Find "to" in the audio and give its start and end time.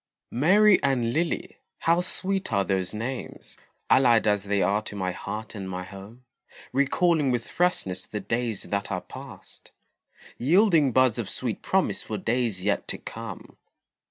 4.81-4.95, 12.87-12.97